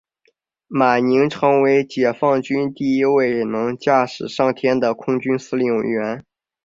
[0.67, 6.25] 马宁成为解放军第一位能驾机上天的空军司令员。